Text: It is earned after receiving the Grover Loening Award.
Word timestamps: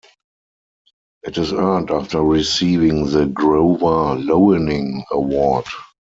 It 1.21 1.37
is 1.37 1.53
earned 1.53 1.91
after 1.91 2.23
receiving 2.23 3.05
the 3.11 3.27
Grover 3.27 4.19
Loening 4.19 5.03
Award. 5.11 5.65